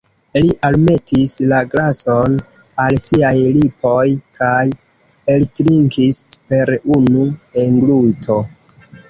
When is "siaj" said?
3.03-3.35